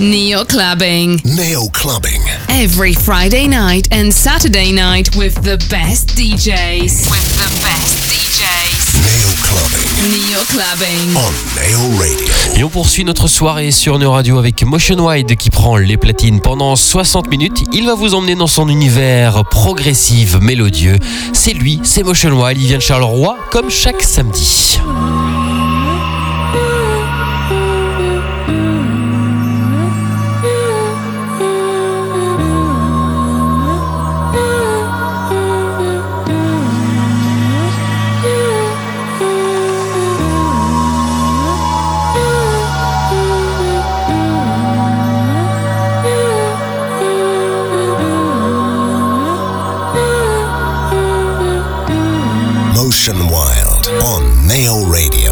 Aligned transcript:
Neo 0.00 0.46
Clubbing. 0.46 1.20
Neo 1.26 1.68
Clubbing. 1.74 2.22
Every 2.48 2.94
Friday 2.94 3.46
night 3.46 3.86
and 3.92 4.10
Saturday 4.10 4.72
night 4.72 5.14
with 5.14 5.34
the 5.42 5.58
best 5.68 6.16
DJs. 6.16 7.10
With 7.10 7.28
the 7.36 7.50
best 7.60 8.08
DJs. 8.08 8.96
Neo 8.96 9.30
Clubbing. 9.42 10.30
Neo 10.30 10.40
Clubbing. 10.44 11.14
On 11.14 11.30
Neo 11.54 11.98
Radio. 11.98 12.26
Et 12.56 12.64
on 12.64 12.70
poursuit 12.70 13.04
notre 13.04 13.28
soirée 13.28 13.72
sur 13.72 13.98
Neo 13.98 14.12
Radio 14.12 14.38
avec 14.38 14.62
Motion 14.62 15.06
Wide 15.06 15.36
qui 15.36 15.50
prend 15.50 15.76
les 15.76 15.98
platines 15.98 16.40
pendant 16.40 16.76
60 16.76 17.28
minutes. 17.28 17.64
Il 17.74 17.84
va 17.84 17.94
vous 17.94 18.14
emmener 18.14 18.36
dans 18.36 18.46
son 18.46 18.70
univers 18.70 19.44
progressif, 19.50 20.36
mélodieux. 20.40 20.96
C'est 21.34 21.52
lui, 21.52 21.78
c'est 21.84 22.04
Motion 22.04 22.42
Wide. 22.42 22.56
Il 22.58 22.68
vient 22.68 22.78
de 22.78 22.82
Charleroi 22.82 23.36
comme 23.50 23.68
chaque 23.68 24.02
samedi. 24.02 24.78
Motion 52.90 53.28
Wild 53.28 53.86
on 54.02 54.48
Neo 54.48 54.84
Radio. 54.90 55.29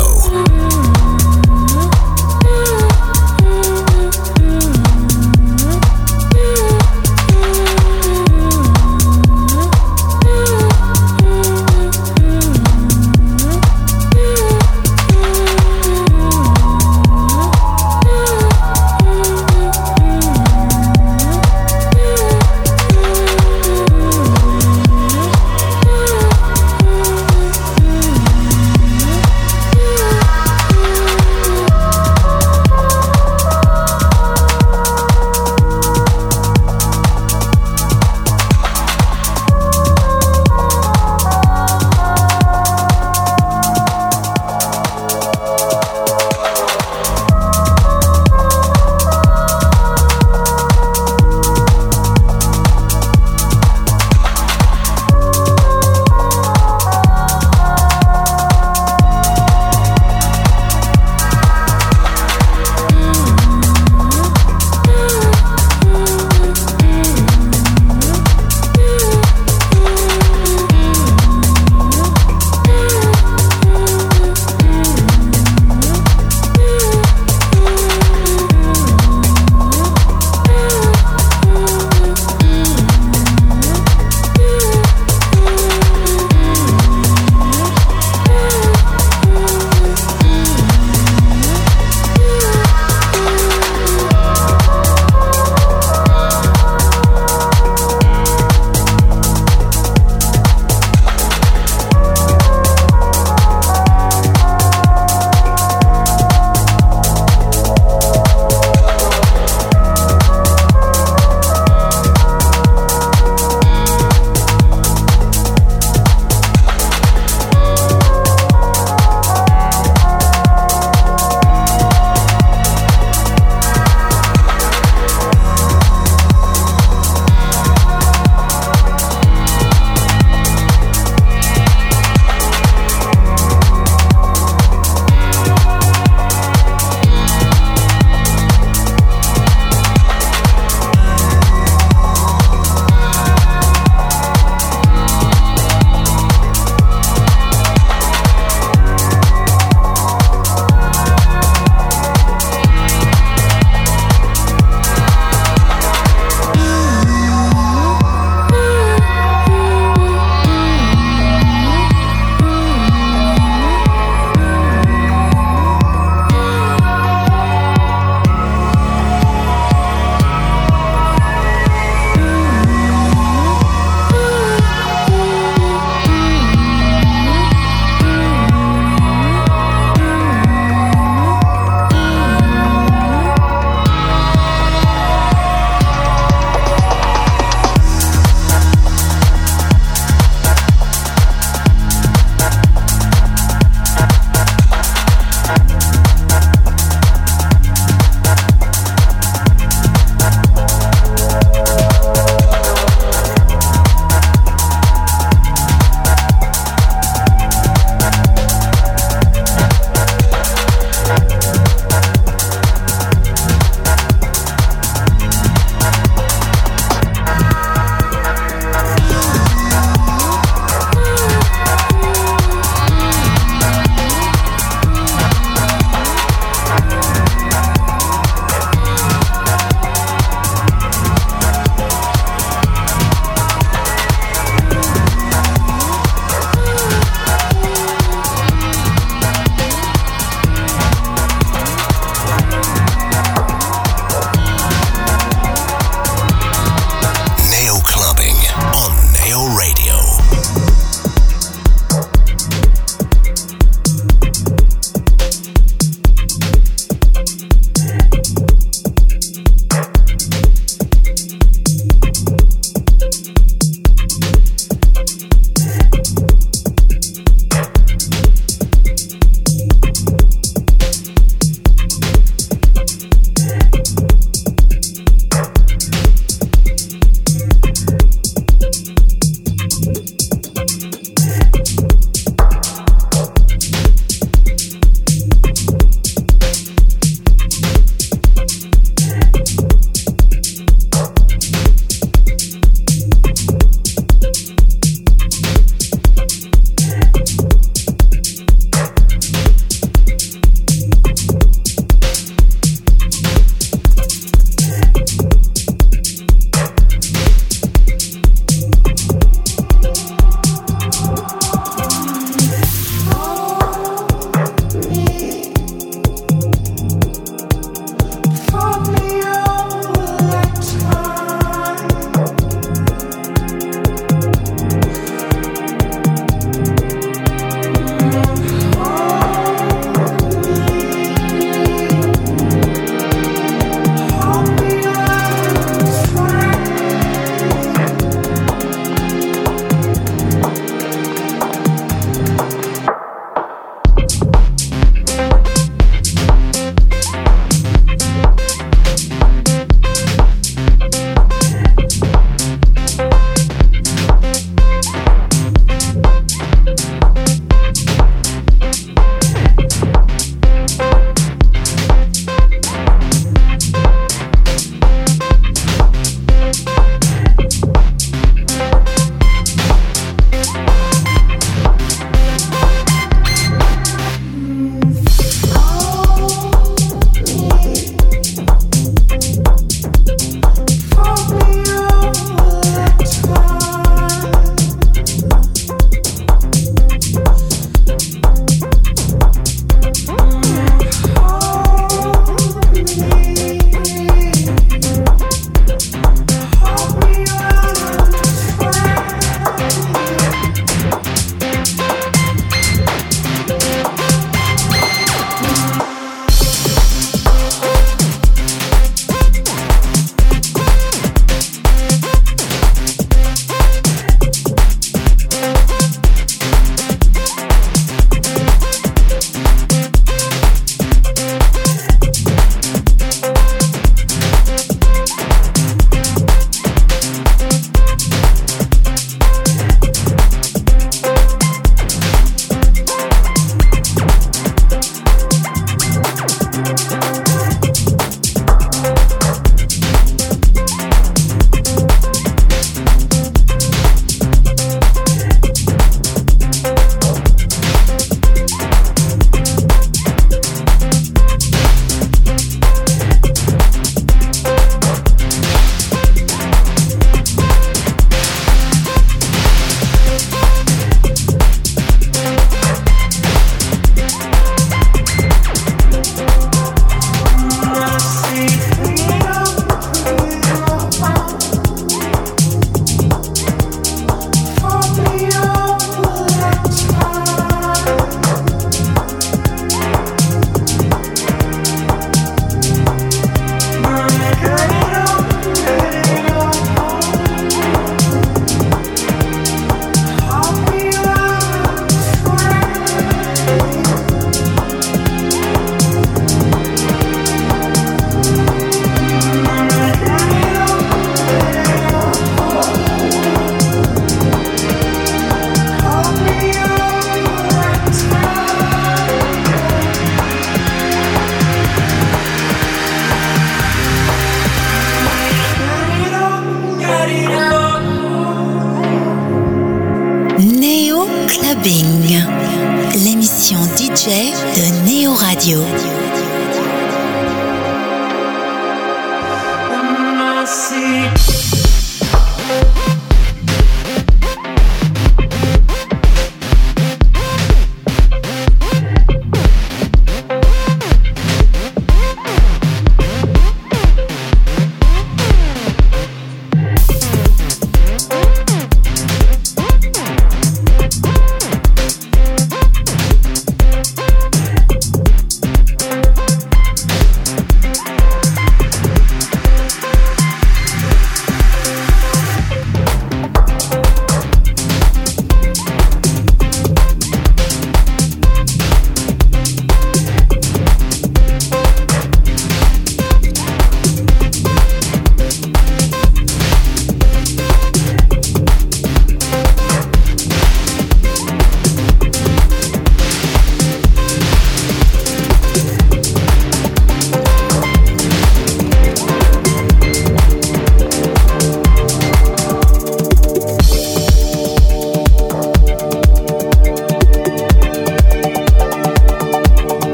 Radio. 525.48 525.97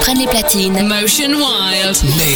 Radio. 0.00 0.72
Nail 0.72 1.08
Radio. 2.02 2.35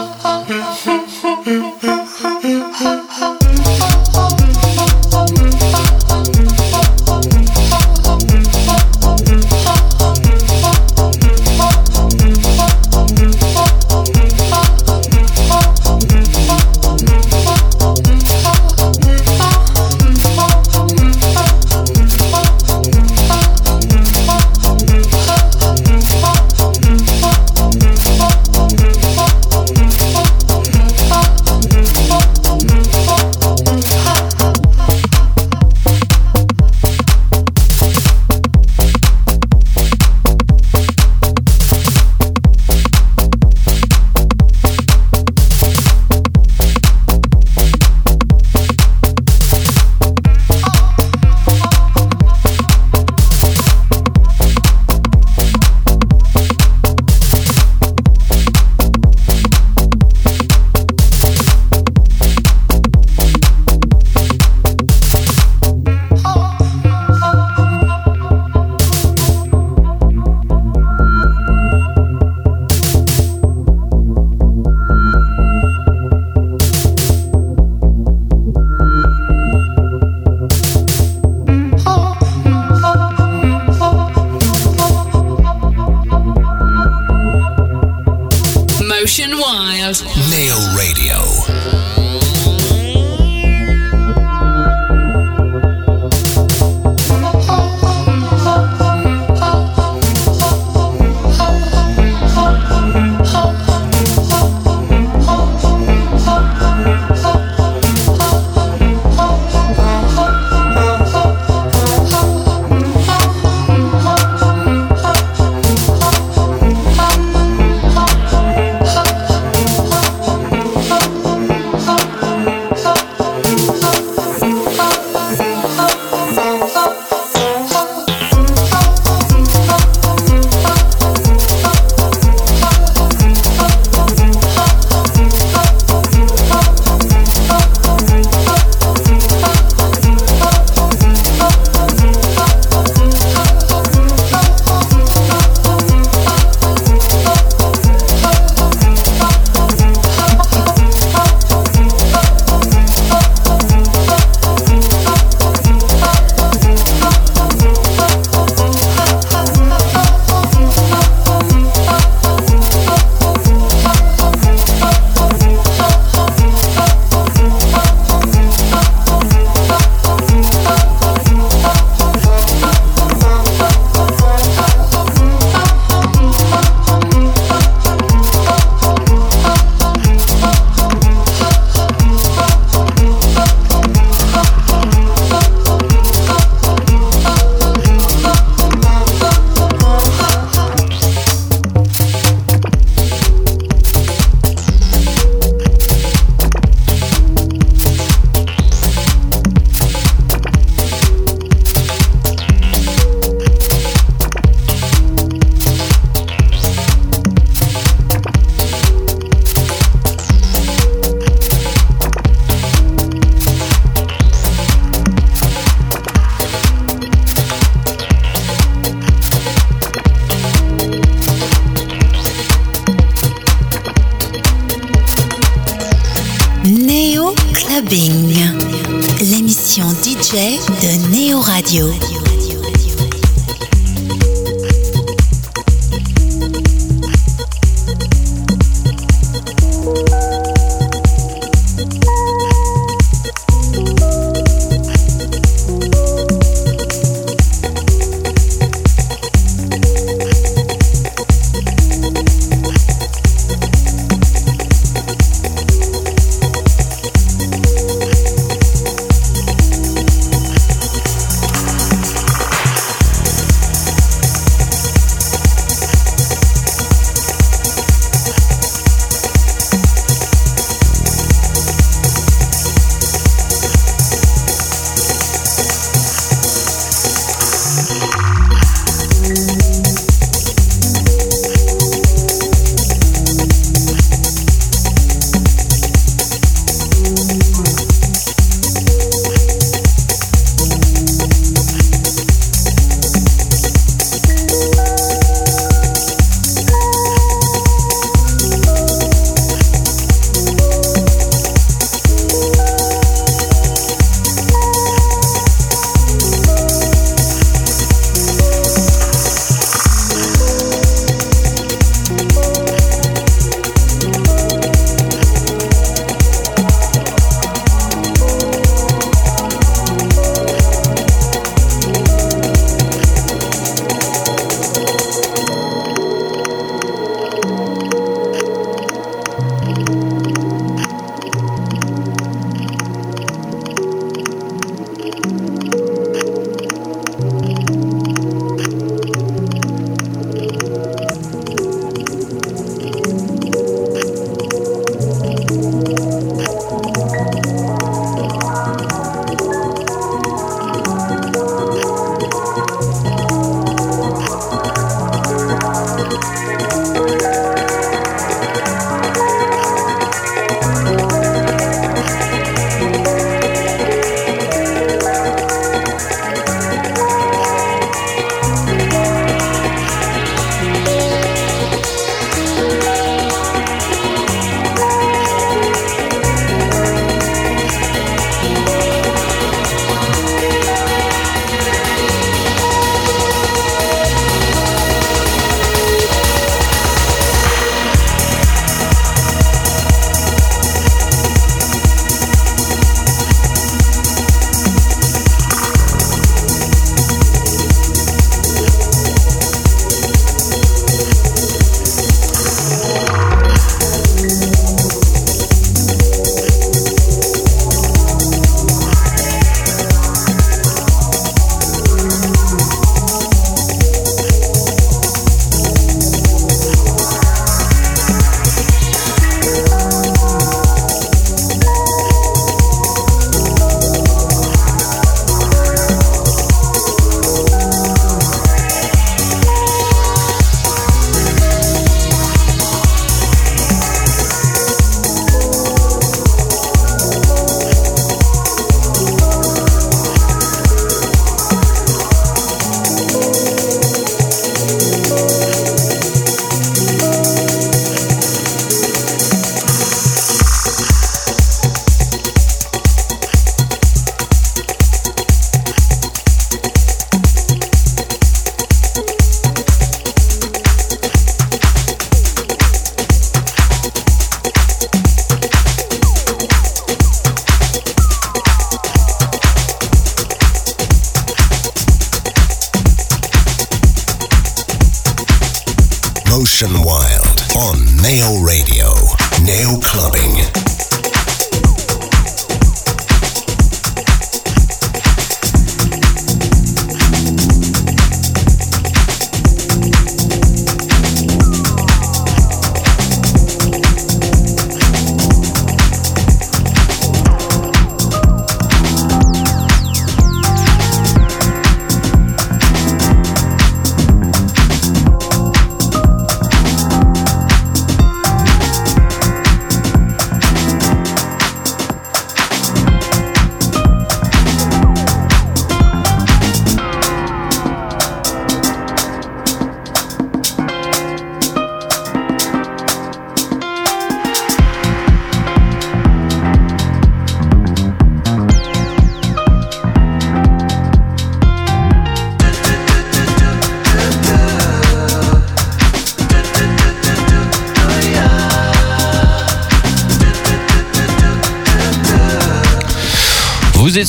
Radio. 231.71 232.00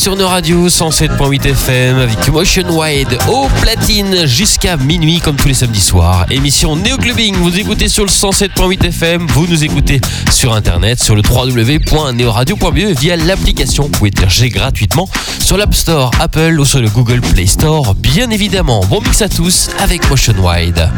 Sur 0.02 0.16
nos 0.16 0.26
radios 0.26 0.68
107.8 0.68 1.46
FM 1.46 1.98
avec 1.98 2.26
Motion 2.26 2.64
Wide 2.76 3.16
au 3.28 3.46
platine 3.60 4.26
jusqu'à 4.26 4.76
minuit 4.76 5.20
comme 5.20 5.36
tous 5.36 5.46
les 5.46 5.54
samedis 5.54 5.80
soirs. 5.80 6.26
Émission 6.28 6.74
Neo 6.74 6.96
Clubbing, 6.96 7.36
vous 7.36 7.56
écoutez 7.56 7.86
sur 7.86 8.02
le 8.02 8.10
107.8 8.10 8.84
FM, 8.86 9.28
vous 9.28 9.46
nous 9.46 9.62
écoutez 9.62 10.00
sur 10.32 10.54
internet 10.54 11.00
sur 11.00 11.14
le 11.14 11.22
www.neoradio.be 11.22 12.98
via 12.98 13.14
l'application. 13.14 13.84
Vous 13.84 13.90
pouvez 13.90 14.10
télécharger 14.10 14.48
gratuitement 14.48 15.08
sur 15.38 15.56
l'App 15.56 15.72
Store, 15.72 16.10
Apple 16.18 16.58
ou 16.58 16.64
sur 16.64 16.80
le 16.80 16.88
Google 16.88 17.20
Play 17.20 17.46
Store. 17.46 17.94
Bien 17.94 18.28
évidemment, 18.30 18.84
bon 18.86 19.00
mix 19.02 19.22
à 19.22 19.28
tous 19.28 19.70
avec 19.78 20.10
Motion 20.10 20.34
Wide. 20.40 20.90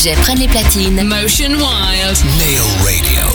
DJs 0.00 0.16
prennent 0.22 0.38
les 0.38 0.48
platines. 0.48 1.02
Motion 1.04 1.50
Wild. 1.50 2.24
Nail 2.38 2.62
Radio. 2.84 3.29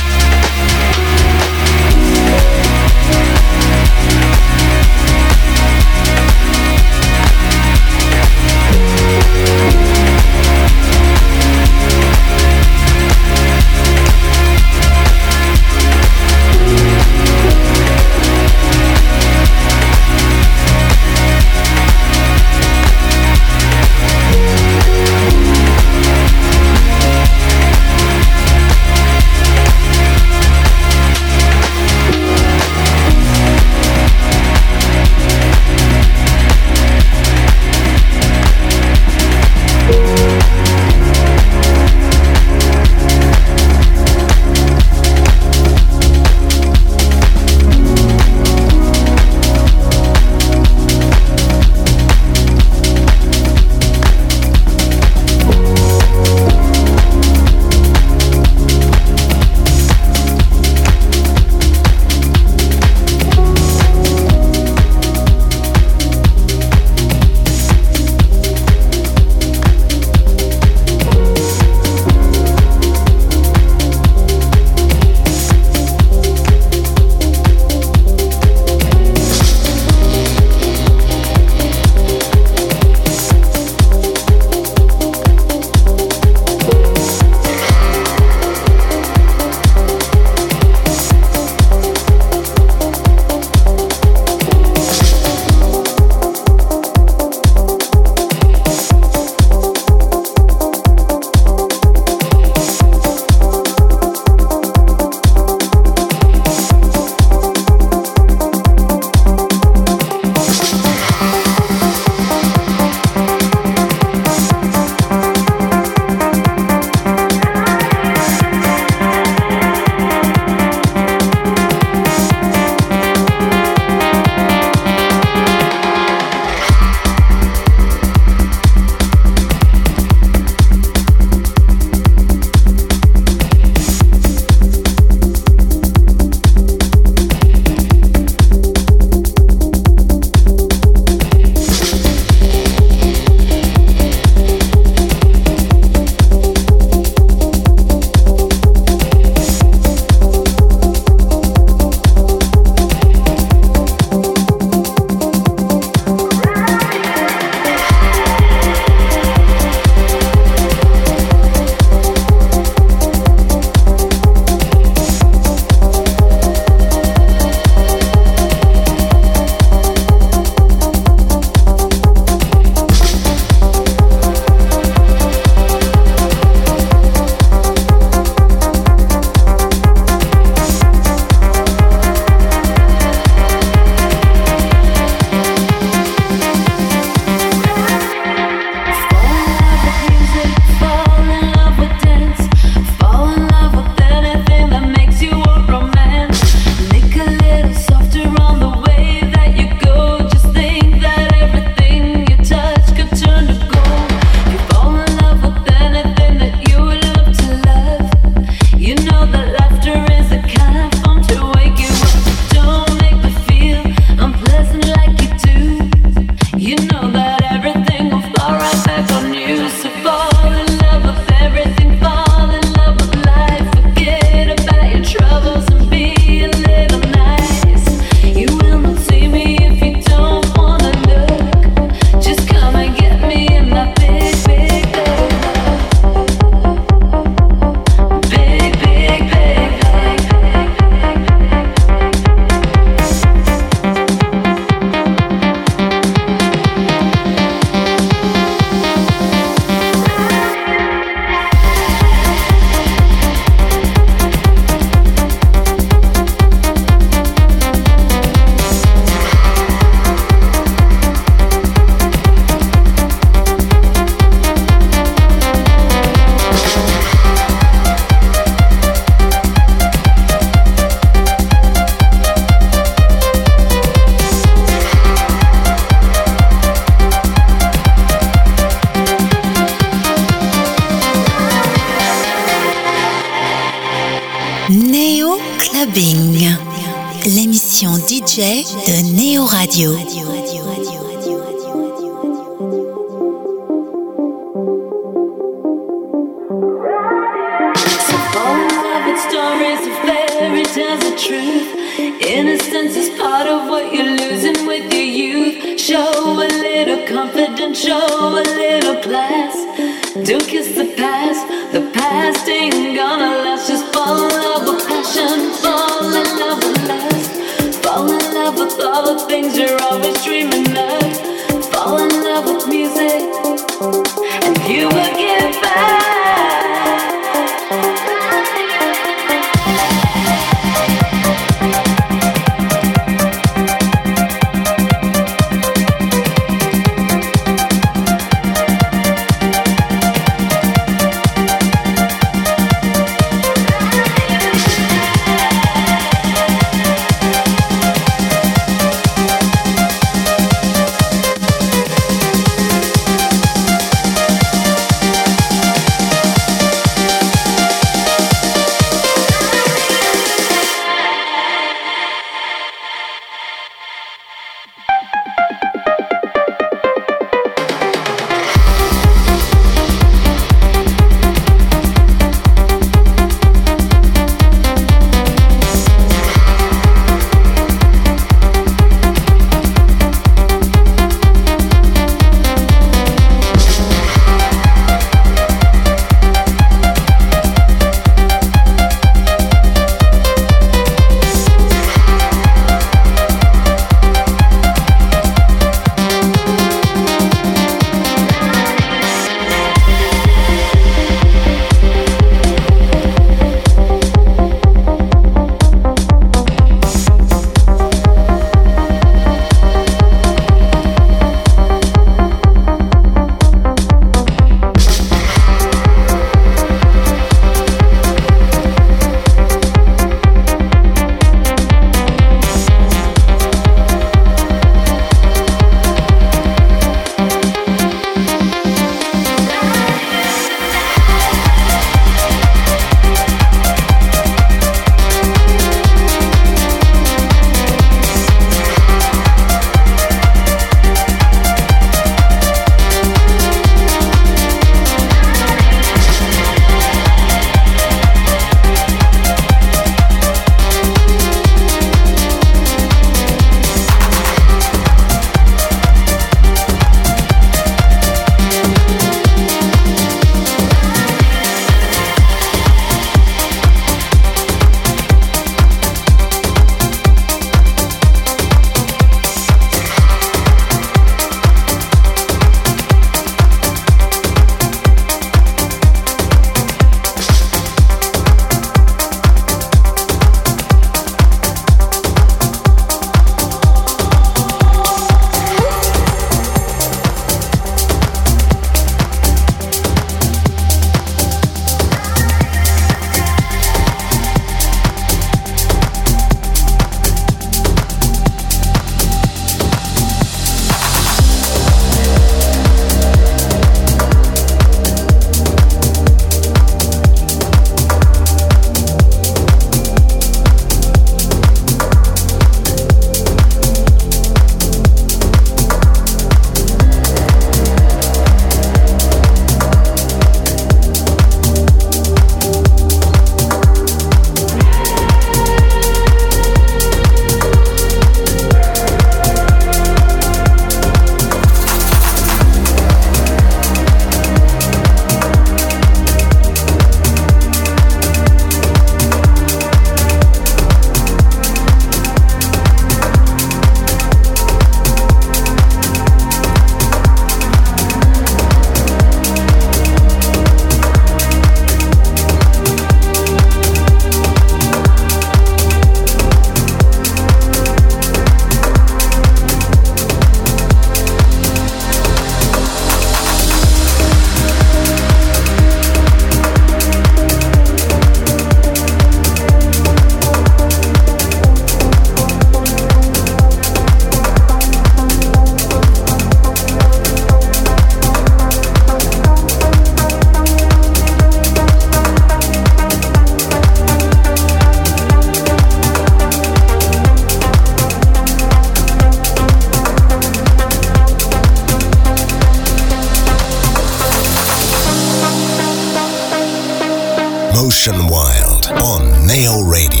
Motion 597.81 598.07
Wild 598.09 598.67
on 598.79 599.25
Nail 599.25 599.63
Radio. 599.63 600.00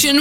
DJ 0.00 0.14